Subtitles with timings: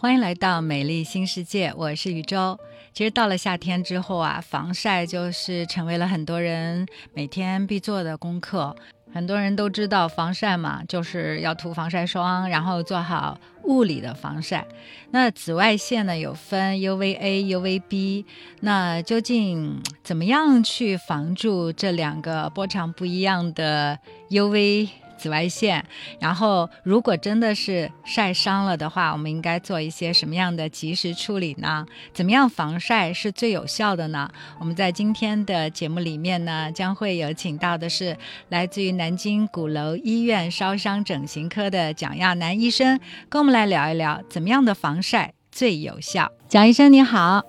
[0.00, 2.56] 欢迎来到美丽新世界，我是宇宙。
[2.92, 8.76] 其实到了夏天之后啊，防晒就是成为了很多人每天必做的功课。
[9.12, 14.64] 很多人都知道防晒嘛，就是要涂防晒霜，然后做好物理的防晒。
[15.10, 18.24] 那紫外线呢有分 UVA、UVB，
[18.60, 23.98] 那究竟怎么样去防住这两个波长不一样的
[24.30, 24.90] UV？
[25.18, 25.84] 紫外线，
[26.20, 31.84] 然后如果真的是晒伤了的话，我们应该做一些什么样的及时处理呢？
[32.14, 34.30] 怎么样防晒是最有效的呢？
[34.60, 38.16] 我们在今天的节目里面呢，将会有请到的是
[38.48, 42.98] 来自于南京鼓楼医院烧伤整形科的蒋亚楠医生，
[43.28, 46.30] 跟我们来聊一聊怎么样的防晒最有效。
[46.48, 47.42] 蒋医生你好，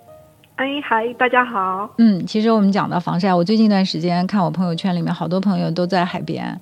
[0.55, 1.89] 哎嗨，大家好。
[1.99, 6.59] 嗯，其实我们讲到防晒，我最近一段时间看我朋友圈里面好多朋友都在海边。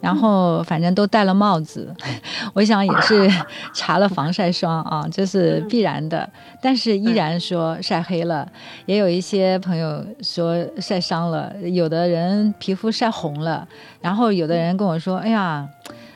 [0.00, 1.92] 然后反正都戴了帽子，
[2.54, 3.28] 我想也是
[3.74, 6.28] 搽了防晒霜啊，这是必然的。
[6.60, 8.46] 但是依然说晒黑了，
[8.86, 13.66] 也有一些朋友说晒伤了，有的人皮肤晒红了，
[14.00, 15.68] 然后有的人跟我说：“哎呀，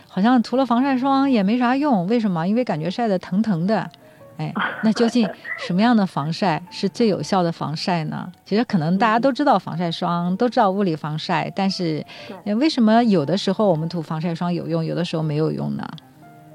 [0.09, 2.47] 好像涂了防晒霜也没啥用，为什么？
[2.47, 3.91] 因为感觉晒得疼疼的。”
[4.43, 8.31] 哎，那究竟什么样的防晒是最有效的防晒呢？
[8.45, 12.05] 其实可能大家都知道防晒霜，都知道物理防晒，但是
[12.59, 15.87] 为什么有的时候我们涂防晒霜有用，有的时候没有用呢？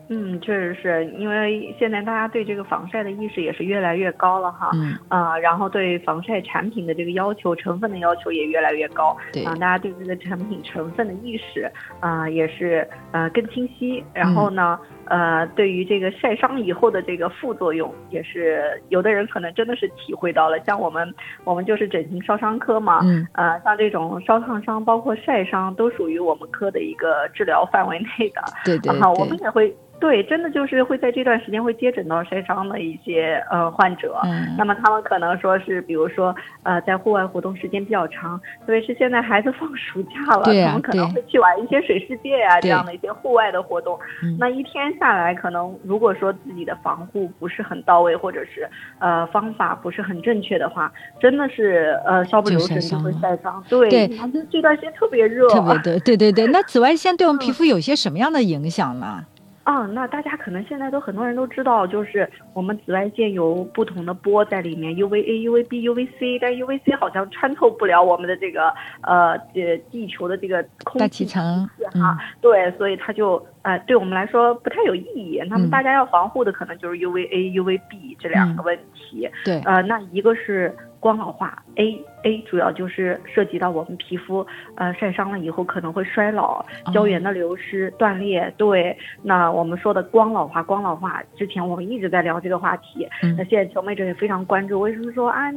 [0.09, 4.97] 嗯，确实是因为现在大家对这个防晒的意识也是越来越高了哈，嗯。
[5.09, 9.43] 啊，然后对防晒产品的这个要求、成分的要求也越来越高，对。
[9.43, 14.79] 啊，大家对这个产品成分的意识啊也是呃更清晰，然后呢，
[15.09, 21.13] 呃，对于这个晒伤以后的这个副作用，也是有的人可能真的是体会到了，像我们
[21.43, 23.27] 我们就是整形烧伤科嘛，嗯。
[23.33, 29.75] 呃，像这种烧烫伤包括晒伤都属于我们科的一个治疗范围内的，对对啊，我们，也会。
[29.99, 34.55] 对，真的就是会在这段时间会接诊到晒伤的一些呃患者，嗯。
[34.55, 42.67] 那么他们可能说是，比如说呃在户外活动时间比较长，特别是现在孩子放暑假了，对他们可能会去玩一些水世界呀、对。
[42.67, 43.97] 这样的一些户外的活动。
[44.21, 44.37] 嗯。
[44.39, 48.67] 那一天下来，可能如果说自己的防护不是很到位，或者是
[48.99, 53.63] 呃方法不是很正确的话，真的是呃稍不留神就会晒伤。
[53.69, 54.07] 对，对
[54.51, 56.47] 这段时间特别热，特别的，对对对。
[56.51, 59.25] 那紫外线对我们嗯皮肤有些什么样的影响呢？
[59.63, 68.73] 啊，那大家可能现在都很多人都知道，就是我们紫外线有不同的波在里面，UVA、UVB、UVC，但 UVC 好像穿透不了我们的这个
[69.03, 75.39] 呃呃地球的这个空大气气层，嗯哈，对，所以它就呃对我们来说不太有意义。
[75.47, 79.29] 那嗯么大家要防护的可能就是 UVA、UVB 这两个问题。
[79.45, 84.45] 对，呃，那一个是光老化，A A 主要就是涉及到我们皮肤
[84.75, 88.51] 呃晒伤了以后可能会衰老、胶原的流失、断裂。
[88.57, 93.35] 对，那我们说的光老化，光老化之前我们一直在聊这个话题，嗯。
[93.37, 95.51] 那现在求美者也非常关注，为什么说啊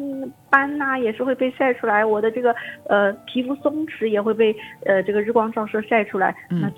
[0.51, 2.55] 斑呐、也是会被晒出来，我的这个
[2.89, 6.61] 呃皮肤松弛也会被呃这个日光照射晒出来，嗯。
[6.61, 6.71] 那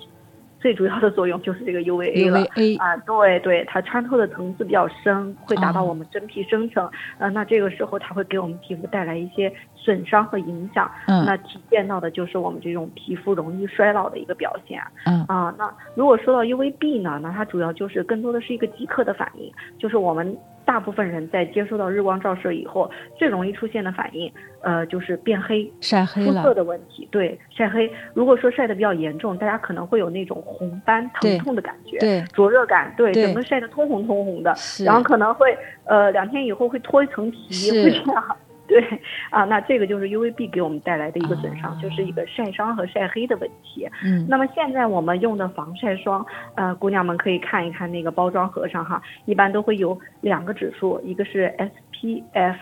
[0.63, 2.39] 最主要的作用就是这个 UVA 了。
[2.45, 6.89] UVA，啊，对对，它穿透的层次比较深，会达到哦我们真皮生成。
[7.17, 10.89] 呃，那这个时候它会给我们皮肤带来一些损伤和影响。
[11.07, 14.87] 嗯那体现到的就是我们这种皮肤容易衰老的一个表现啊。
[15.05, 20.37] 嗯啊，那如果说到 UVB 呢，那它主要就是更多的是一个即刻的反应，就是我们
[20.73, 27.07] 大部分人在接收到日光照射以后，最容易出现的反应，呃，就是变黑、晒黑肤色，的问题。
[27.11, 27.87] 对，晒黑。
[28.15, 31.99] 如果说晒得比较严重，大家可能会有那种红斑、疼痛的感觉。
[31.99, 34.51] 对，灼热感，对，对整个晒得通红通红的，
[34.83, 38.37] 然后可能会呃两天以后会脱一层皮，会这样。
[38.73, 43.87] 对啊，那这个就是 UVB 给我们带来的一个损伤，啊就是一个晒伤和晒黑的问题。
[44.03, 46.25] 嗯，那么现在我们用的防晒霜，
[46.55, 52.55] 呃，姑娘们可以看一看那个包装盒上哈，一般都会有两个指数，一个是 SPF，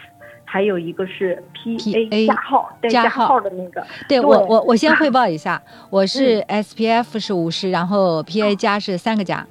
[0.44, 3.85] 还有一个是 PA PA 加号带加加号号的那个。
[4.09, 9.47] 对我对我我先汇 报一下，我是嗯 SPF 是五十，然后 PA 加是三个加，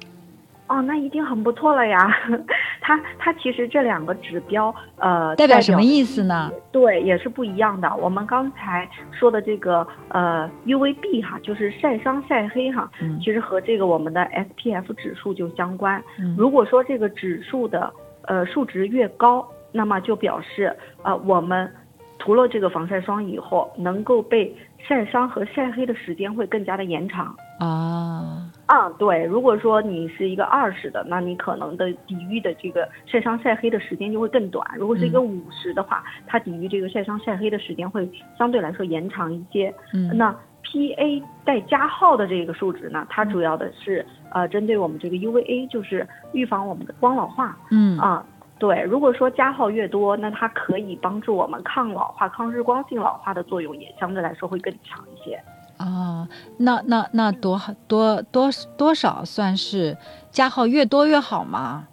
[0.71, 2.09] 哦，那一定很不错了呀。
[2.79, 6.49] 它它其实这两个指标，呃，代表什么意思呢？
[6.71, 7.93] 对，也是不一样的。
[7.97, 16.01] 我们刚才说的这个呃 UVB 哈，就是晒伤晒黑哈，嗯其实和这个我们的 SPF 指数就相关。
[16.19, 17.91] 嗯如果说这个指数的
[18.23, 20.73] 呃数值越高，那么就表示
[21.03, 21.69] 呃我们
[22.17, 27.35] 涂了这个防晒霜以后，能够被晒伤和晒黑的时间会更加的延长。
[27.59, 34.65] 啊，啊，对，如果说你是一个二十的，那你可能的抵御的这个晒伤晒黑的时间就会更短。
[34.77, 39.73] 如果是一个五十的话，它抵御这个晒伤晒黑的时间会相对来说延长一些。
[39.93, 40.33] 嗯那
[40.63, 47.57] PA 带加号的这个数值呢，它主要的是呃，针对我们这个 UVA，就是预防我们的光老化。
[47.71, 48.25] 嗯啊，
[48.57, 55.37] 对，如果说加号越多，那它可以帮助我们抗老化、抗日光性老化的作用也相对来说会更强一些。
[55.85, 59.97] 哦，那那那多多多多少算是
[60.29, 61.87] 加号越多越好吗？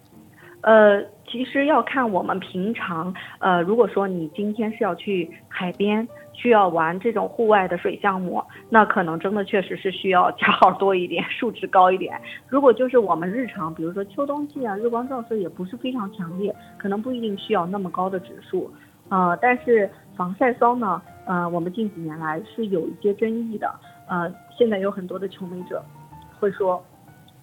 [0.62, 1.00] 呃，
[1.30, 12.20] 其实要看我们平常，呃，如果说你今天是要去海边，需要玩这种户外的水项目，那可能真的确实是需要加号多一点，数值高一点。
[12.48, 18.70] 如果就是我们日常，比如说秋冬季啊，日光照射也不是非常强烈，可能不一定需要那么高的指数。
[19.10, 19.88] 呃，但是
[20.18, 23.72] 防晒霜呢，呃，我们近几年来是有一些争议的。
[24.08, 24.28] 呃，
[24.58, 25.80] 现在有很多的求美者
[26.40, 26.84] 会说，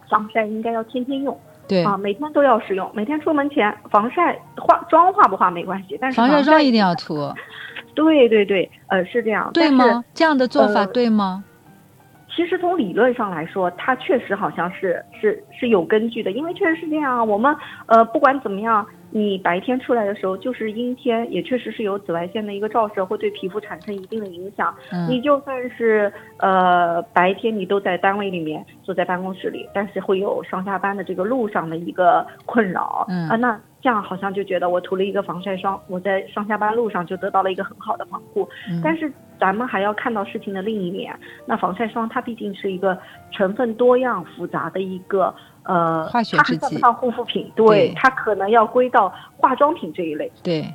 [0.09, 1.39] 防晒应该要天天用。
[1.69, 7.33] 对啊，每天都要使用，每天出门前防晒化妆化不化没关系，但是防晒霜一定要涂。
[7.95, 9.49] 对对对，呃，是这样。
[9.53, 10.03] 对吗？
[10.13, 11.45] 这样的做法对吗？
[12.35, 17.23] 其实从理论上来说，它确实好像是是是有根据的，因为确实是这样啊。
[17.23, 17.55] 我们
[17.85, 18.85] 呃不管怎么样，
[19.17, 24.75] 你白天出来的时候就是阴天，也确实是有紫外线的一个照射，会对皮肤产生一定的影响。
[24.91, 33.05] 嗯、你就算是呃白天你都在单位里面坐在办公室里，但是会有上下班的这个路上的一个困扰。
[33.07, 38.45] 嗯啊，那这样好像就觉得我涂了一个防晒霜，我在上下班路上就得到了一个很好的防护。
[38.69, 39.09] 嗯、但是
[39.39, 42.97] 咱们还要看到事情的另一面，那防晒霜它毕竟是一个
[43.31, 45.33] 成分多样复杂的一个
[45.65, 50.31] 呃化学制剂，它护肤品，对它可能要归到化妆品这一类。
[50.41, 50.65] 对。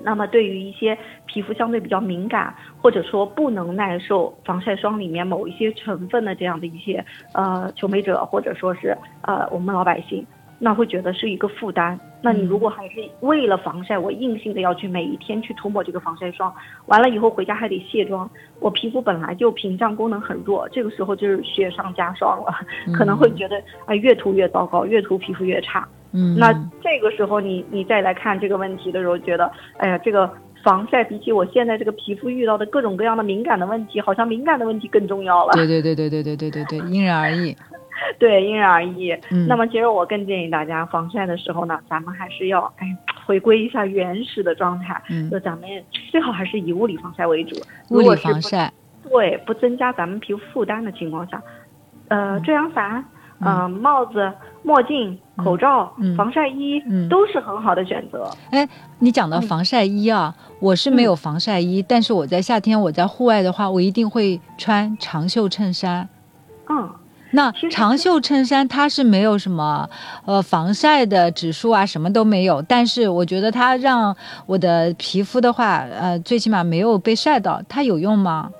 [0.00, 0.96] 那么对于一些
[1.26, 10.24] 皮肤相对比较敏感，或者说不能耐受防晒霜里面某一些成分的这样的一些呃求美者，或者说是呃我们老百姓。
[10.58, 11.98] 那会觉得是一个负担。
[12.20, 16.52] 那你如果还是为了防晒，我硬性的要去每一天去涂抹这个防晒霜，
[16.86, 18.28] 完了以后回家还得卸妆，
[18.58, 22.52] 我皮肤本来就屏障功能很弱，这个时候就是雪上加霜了，
[22.92, 25.86] 可能会觉得啊越涂越糟糕，越涂皮肤越差。
[26.10, 26.52] 嗯，那
[26.82, 30.28] 这个时候你你再来看这个问题的时候，觉得哎呀这个
[30.64, 35.52] 防晒比起我现在这个皮肤遇到的各种各样的敏感的问题，好像敏感的问题更重要了。
[35.52, 37.56] 对对对对对对对对对，因人而异。
[38.18, 39.12] 对，因人而异。
[39.30, 42.86] 嗯，那么其实我更建议大家防晒的时候呢，咱们还是要哎
[43.26, 45.00] 回归一下原始的状态。
[45.10, 45.68] 嗯，就咱们
[46.10, 47.56] 最好还是以物理防晒为主。
[47.90, 48.72] 物理防晒。
[49.10, 51.42] 对，不增加咱们皮肤负担的情况下，
[52.08, 53.02] 呃，遮阳伞、
[53.40, 54.30] 嗯、帽子、
[54.62, 58.30] 墨镜、口罩、嗯、防晒衣、嗯、都是很好的选择。
[58.50, 58.68] 哎，
[58.98, 66.08] 你讲到防晒衣啊，我是没有防晒衣，但是我在夏天我在户外的话，我一定会穿长袖衬衫。
[66.68, 66.90] 嗯。
[67.32, 69.88] 那长袖衬衫它是没有什么
[70.24, 72.62] 呃防晒的指数啊，什么都没有。
[72.62, 74.16] 但是我觉得它让
[74.46, 78.50] 我的皮肤的话，呃，最起码没有被晒到，它有用吗？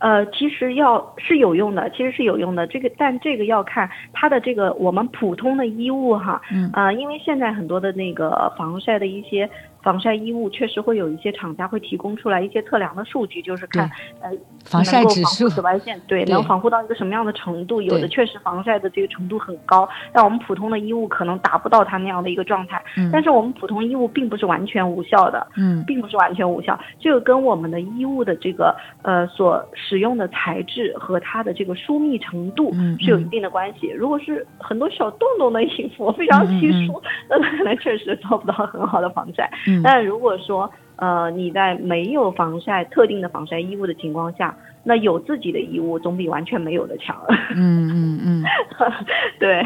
[0.00, 2.66] 呃，其实要是有用的，其实是有用的。
[2.66, 9.48] 这个，但这个要看它的这个我们普通的衣物哈，嗯，啊、呃，因为现在很多的那个防晒的一些
[9.84, 13.88] 防晒衣物，确实会有一些厂家会提供出来一些测量的数据，就是看
[14.22, 14.30] 呃
[14.64, 17.82] 防晒指数、紫外线对对能防护到一个什么样的程度。
[17.82, 22.82] 有的确实防晒的这个程度很高，但我们普通的衣物可能达不到它那样的一个状态。
[22.96, 33.88] 嗯，但是我们普通衣物并不是完全无效的，嗯，并不是完全无效，这个跟我们的衣物的这个呃所使用的材质和它的这个疏密程度嗯是有一定的关系。
[33.88, 39.50] 如果是很多小洞洞的衣服，非常稀疏，那可能确实做不到很好的防晒。
[39.78, 47.16] 嗯但如果说呃你在没有防晒特定的防晒衣物的情况下，那有自己的衣物总比完全没有的强。
[47.54, 48.44] 嗯嗯嗯，
[49.40, 49.62] 对，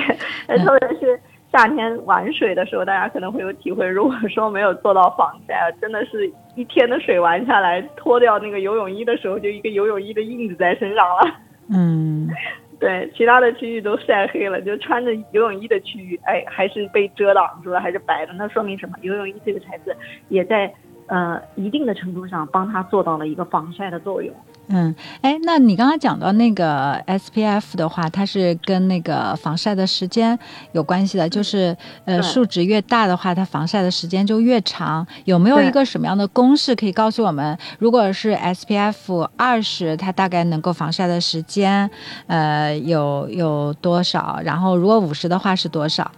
[0.59, 1.21] 特别是。
[1.51, 3.89] 夏天玩水的时候，大家可能会有体会。
[3.89, 11.23] 如果说没有做到防晒，真的是一天的水玩下来，脱掉那个游泳衣的时候，就一个游泳衣的印子在身上了。
[11.75, 12.29] 嗯，
[12.79, 18.33] 对，其他的区域都晒黑了，就穿着游泳衣的区域，哎，还是被遮挡住了，还是白的。
[18.35, 18.97] 那说明什么？
[19.03, 19.97] 游泳衣这个材质
[20.29, 20.73] 也在
[21.07, 24.33] 呃一定的程度上帮他做到了一个防晒的作用。
[24.71, 30.39] 嗯，哎，那你刚刚讲到那个 SPF 的话，它是跟那个防晒的时间
[30.73, 35.07] 有关系的，就是呃数值越大的话，它防晒的时间就越长。
[35.25, 41.91] 有没有一个什么样的公式可以告诉我们，如果是 SPF 二十，它大概能够防晒的时间，
[42.27, 44.39] 呃，有有多少？
[44.45, 46.11] 然后如果五十的话是多少？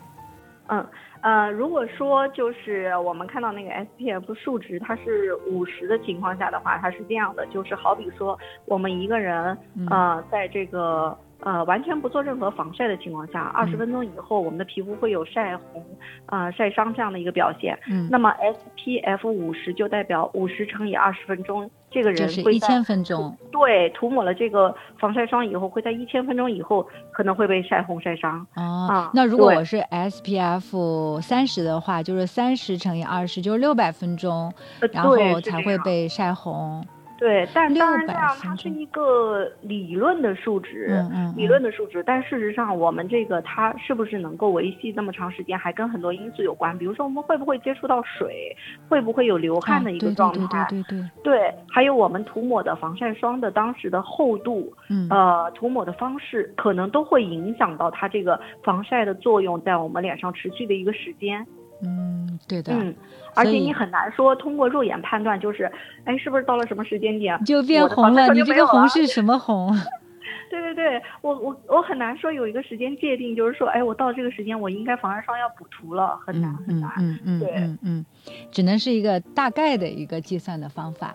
[0.68, 0.84] 嗯。
[1.22, 9.56] 呃，如果说就是我们看到那个 SPF 数值它是五十的情况下的话，它是这样的，就是好比说我们一个人
[9.90, 15.84] 呃，在这个呃完全不做任何防晒的情况下，二十分钟以后，我们的皮肤会有晒红、
[16.26, 17.78] 呃晒伤这样的一个表现。
[17.90, 23.36] 嗯，那么 SPF 五十就代表五十乘以二十分钟这个人就是会在一千分钟。
[23.50, 28.46] 对涂抹了这个防晒霜以后，会在一千分钟以后可能会被晒红晒伤。
[28.54, 36.84] 哦，啊那如果我是 SPF 三十的话，就是三十乘以二十，就是六百分钟，呃然后才会被晒红。
[37.20, 46.76] 对，但当然600这样它是一个理论的数值，嗯嗯，理论的数值，但事实上我们这个它是不是能够维系那么长时间，还跟很多因素有关。
[46.78, 48.56] 比如说我们会不会接触到水，
[48.88, 51.38] 会不会有流汗的一个状态，啊、对对对对对。
[51.38, 55.06] 对，还有我们涂抹的防晒霜的当时的厚度，嗯。
[55.10, 61.46] 呃，涂抹的方式，可能都会影响到它这个防晒的作用在我们脸上持续的一个时间。
[61.82, 62.94] 嗯，对的，嗯，
[63.34, 65.70] 而且你很难说通过肉眼判断，就是，
[66.04, 68.28] 哎，是不是到了什么时间点就变红了。
[68.34, 69.74] 你这个红是什么红？
[70.50, 76.90] 对对对，我我我很难说有一个时间界定，就是说，哎，我到这个时间我应该防晒霜要补涂了，很难很嗯难。
[76.98, 78.06] 嗯嗯对嗯嗯，
[78.50, 81.14] 只能是一个大概的一个计算的方法。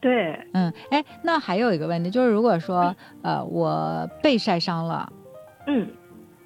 [0.00, 5.10] 对，嗯，哎，那还有一个问题就是，如果说呃我被晒伤了。
[5.66, 5.88] 嗯，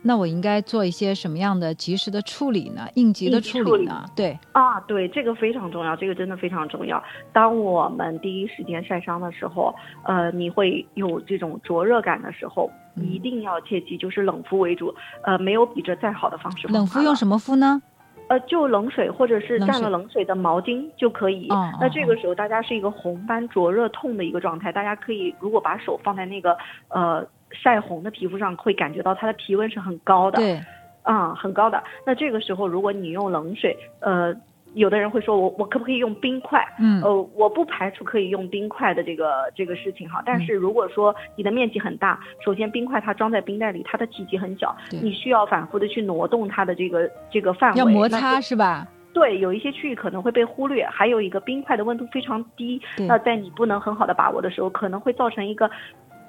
[0.03, 2.87] 那我应该做一些什么样的及时的处理呢？
[2.95, 4.05] 应急的处理呢？
[4.15, 7.03] 对，啊，对，这个非常重要，这个真的非常重要。
[7.33, 9.75] 当我们第一时间晒伤的时候，
[10.05, 14.95] 呃，你会有这种灼热感的时候，嗯一定要切记，就是冷敷为主。
[15.23, 16.69] 呃，没有比这再好的方式。
[16.69, 17.83] 冷敷用什么敷呢？
[18.29, 21.49] 呃，就冷水或者是蘸了冷水的毛巾就可以。
[21.81, 26.55] 那这个时候大家是一个红斑灼热痛的一个状态，大家可以如果把手放在那个
[26.89, 30.39] 呃晒红的皮肤上，会感觉到它的体温是很高的。
[30.39, 30.61] 对，
[31.03, 31.83] 啊、很高的。
[32.07, 34.35] 那这个时候，如果你用冷水，呃，
[34.75, 36.63] 有的人会说我我可不可以用冰块？
[36.79, 40.21] 嗯呃，我不排除可以用冰块的这个这个事情哈。
[40.21, 48.87] 嗯但是如果说你的面积很大，首先冰块它装在冰袋里，它的体积很小，你需要反复的去挪动它的这个这个范围，要摩擦是吧？
[49.15, 55.69] 对，有一些区域可能会被忽略，还有一个冰块的温度非常低，那在你不能很好的把握的时候，可能会造成一个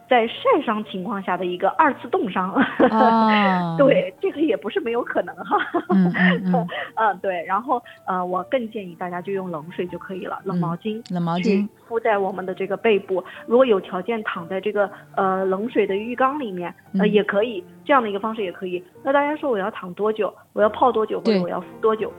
[0.10, 0.34] 在晒
[0.66, 2.52] 伤情况下的一个二次冻伤。
[2.90, 5.58] 哦，， 对，这个也不是没有可能哈。
[5.90, 11.02] 嗯嗯嗯，嗯， 对，然后呃，我更建议大家就用冷水就可以了，冷毛巾。
[11.14, 18.84] 冷毛巾，敷在我们的这个背部，如果有条件躺在这个呃冷水的浴缸里面，呃嗯也可以，这样的一个方式也可以。
[19.04, 20.34] 那大家说我要躺多久？
[20.54, 21.20] 我要泡多久？
[21.22, 22.12] 或者我要敷多久？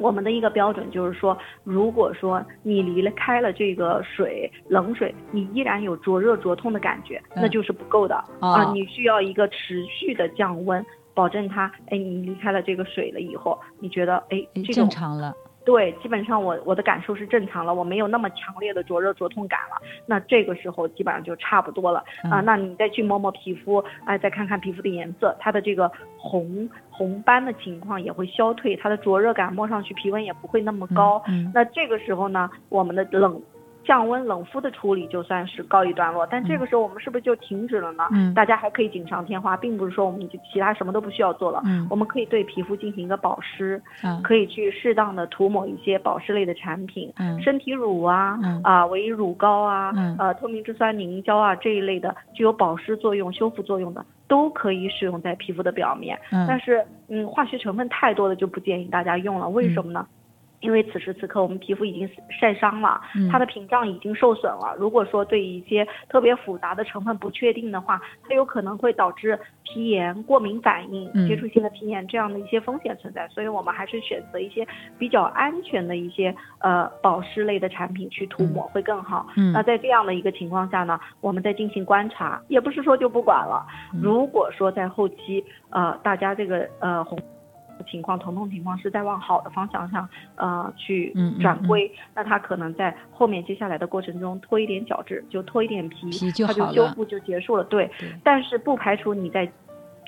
[0.00, 8.16] 我们的一个标准就是说，如果说你离了开了这个水冷水，你依然有灼热灼痛的感觉，那嗯就是不够的。
[8.40, 10.84] 哦啊、你需要一个持续的降温，
[11.14, 15.34] 保证它，哎，你离开了这个水了以后，你觉得，哎，诶这种正常了。
[15.66, 19.82] 对，基本上我我的感受是正常了，我没有那么强烈的灼热灼痛感了。
[20.06, 21.98] 那这个时候基本上就差不多了
[22.30, 31.20] 啊、嗯那你再去摸摸皮肤，哎，再看看皮肤的颜色，它的这个红红斑的情况也会消退，它的灼热感摸上去皮温也不会那么高。
[31.26, 33.42] 嗯，那这个时候呢，我们的冷
[33.86, 36.26] 降温冷敷的处理就算是告一段落。
[36.26, 38.08] 但这个时候我们是不是就停止了呢？
[38.12, 41.62] 嗯大家还可以锦上添花，并不是说我们就其他什么都不需要做了。
[41.64, 56.18] 嗯我们可以对皮肤进行一个保湿，啊，可以去适当的涂抹一些保湿类的产品，嗯身体乳啊，嗯啊维乳膏啊，嗯呃透明质酸凝胶啊这一类的具有保湿作用、修复作用的，都可以使用在皮肤的表面。
[56.30, 59.48] 但嗯是，嗯，化学成分太多的就不建议大家用了。
[59.48, 60.06] 为什么呢？
[60.66, 64.74] 因为此时此刻我们皮肤已经晒伤了，嗯它的屏障已经受损了。
[64.76, 73.28] 如果说对一些特别复杂的成分不确定的话，它有可能会导致皮炎、过敏反应、嗯接触性的皮炎这样的一些风险存在。
[73.28, 74.66] 所以我们还是选择一些
[74.98, 79.28] 比较安全的一些呃保湿类的产品去涂抹会更好。
[79.36, 83.64] 嗯那在这样的一个情况下呢，我们再进行观察，也不是说就不管了。
[83.94, 87.16] 嗯如果说在后期呃大家这个呃红。
[87.84, 97.64] 情况疼痛情况是在往好的方向上，呃，去嗯嗯转归，那他可能在后面接下来的过程中脱一点角质，就脱一点皮，皮就它就修复就结束了。
[97.64, 99.50] 对，对但是不排除你在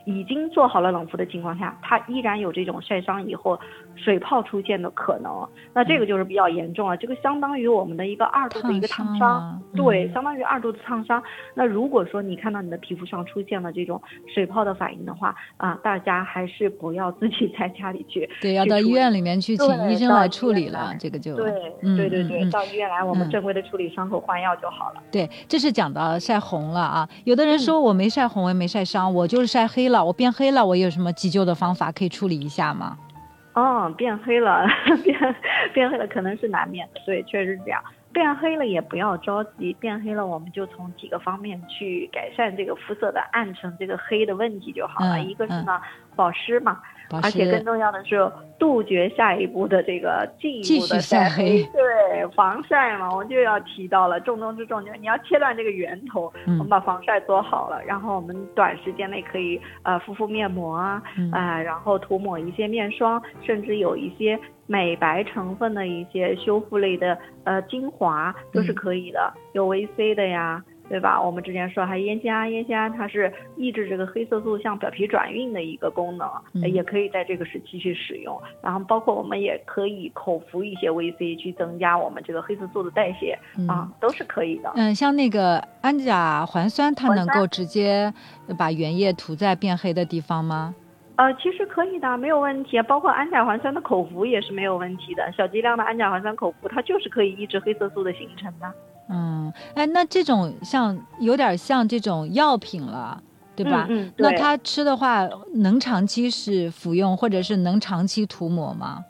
[0.08, 3.60] 已经做好了冷敷的情况下，它依然有这种晒伤以后
[3.94, 6.96] 水泡出现的可能，那这个就是比较严重了。
[6.96, 11.22] 这个相当于我们的一个二度的一个烫烫伤，对，嗯相当于二度的烫伤。
[11.52, 14.00] 那如果说你看到你的皮肤上出现了这种
[14.32, 18.26] 水泡的反应的话，啊，大家还是不要自己在家里去。
[18.40, 25.02] 对，要到医院里面去请医医生来处理，了这个就对嗯对对对，到医院来，我们嗯正规的处理伤口换药就好了。
[25.12, 27.06] 对，这是讲到晒红了啊。
[27.24, 32.96] 有的人嗯说我没晒红，我也没晒伤，我就是晒黑了，我变黑了，我有什么急救的方法可以处理一下吗？
[33.54, 34.66] 哦，变黑了，
[35.02, 35.34] 变
[35.72, 37.82] 变黑了，可能是难免的，对，确实是这样。
[38.12, 45.18] 变黑了也不要着急，变黑了我们就从几个方面去改善这个肤色的暗沉这个黑的问题就好了。
[45.18, 45.80] 嗯一个是呢，
[46.16, 46.80] 保湿嘛。
[47.10, 51.62] 而且更重要的是，杜绝下一步的这个进一步的晒黑。
[51.72, 56.32] 对，防晒嘛，我就要提到了重中之重，就是你要切断这个源头。
[56.46, 70.62] 我们把防晒做好了，然后我们短时间内可以呃敷敷面膜啊，啊，然后涂抹一些面霜，甚至有一些美白成分的一些修复类的呃精华都是可以的，有维 C 的呀。
[70.88, 71.20] 对吧？
[71.20, 76.28] 我们之前说还烟酰胺烟酰胺它是抑制这个黑色素向表皮转运的一个功能，
[76.70, 78.40] 也可以在这个时期去使用。
[78.62, 84.72] 然后包括我们也可以口服一些 VC 去增加我们这个黑色素的代谢啊，都是可以的。
[84.76, 88.12] 嗯，像那个氨甲环酸，它能够直接
[88.58, 90.74] 把原液涂在变黑的地方吗？
[91.16, 92.80] 呃，其实可以的，没有问题。
[92.82, 98.72] 包括氨甲环酸的口服也是没有问题的，小剂量的氨甲环酸口服，它就是可以抑制黑色素的形成的。
[99.10, 103.22] 嗯，哎，那这种像有点像这种药品了，
[103.56, 103.86] 对吧？
[103.88, 109.04] 嗯，那他吃的话，能长期是服用，或者是能长期涂抹吗？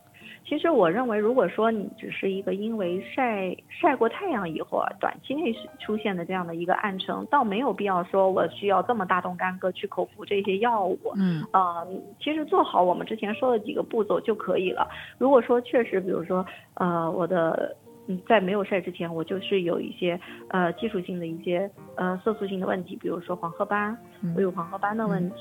[0.47, 10.99] 其实我认为，如果说你只是一个因为晒晒过太阳以后啊，短期内出现的这样的一个暗沉，倒没有必要说我需要这么大动干戈去口服这些药物。
[11.17, 11.87] 嗯，呃，
[12.19, 14.89] 其实做好我们之前说的几个步骤就可以了。
[15.19, 17.77] 如果说确实，比如说，呃，我的。
[18.09, 23.97] 嗯，在没有晒之前，我就是有一些呃技术性的一些呃色素性的问题，比如说黄褐斑，
[24.35, 25.37] 我有黄褐斑的问题，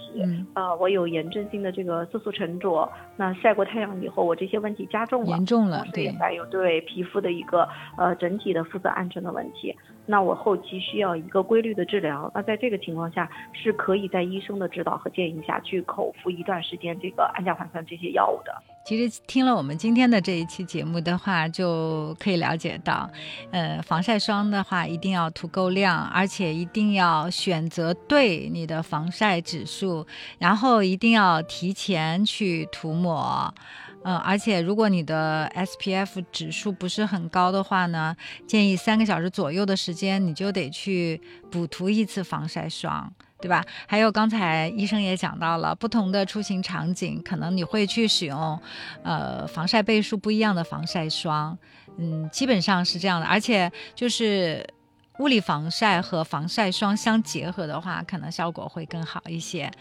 [0.53, 2.89] 呃，我有炎症性的这个色素沉着。
[3.15, 7.67] 那晒过太阳以后，我这些问题加重了，严重了，对，还有对皮肤的一个
[7.98, 9.75] 呃整体的肤色暗沉的问题。
[10.10, 12.31] 那我后期需要一个规律的治疗。
[12.34, 18.53] 那在这个情况下，是可以在医生的指导和建议下去口服一段时间这个氨甲环酸这些药物的。
[18.86, 23.10] 其实听了我们今天的这一期节目的话，就可以了解到，
[23.51, 30.05] 呃，防晒霜的话一定要涂够量，而且一定要选择对的防晒指数，
[30.38, 33.51] 然后一定要提前去涂抹。
[34.03, 41.19] 嗯，而且如果你的 SPF 指数不是很高的话呢，建议三个小时左右的时间你就得去
[41.50, 43.62] 补涂一次防晒霜，对吧？
[43.86, 48.57] 还有刚才医生也讲到了，不同的出行场景，可能你会去使用，
[49.03, 51.58] 呃，防晒倍数不一样的防晒霜，
[51.97, 54.65] 嗯，基本上是这样的，而且就是。
[55.19, 59.71] 物理防晒和防晒霜相结合的话，可能效果会更好一些。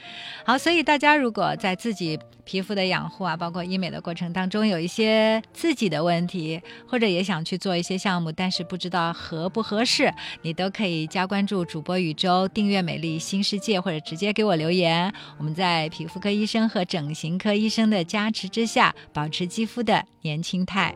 [0.44, 15.12] 好，所以大家如果在自己皮肤的养护啊，包括医美的过程当中，有一些自己的问题，或者也想去做一些项目，但是不知道合不合适，你都可以加关注主播宇宙，订阅美丽新世界，或者直接给我留言。
[15.38, 20.94] 我们在皮肤科医生和整形科医生的加持之下，保持肌肤的年轻态。